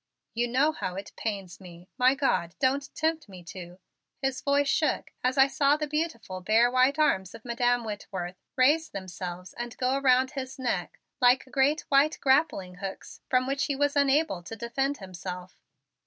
[0.33, 3.77] "You know how it pains me my God, don't tempt me to"
[4.23, 8.89] His voice shook as I saw the beautiful, bare white arms of Madam Whitworth raise
[8.89, 13.95] themselves and go about his neck like great white grappling hooks from which he was
[13.95, 15.55] unable to defend himself.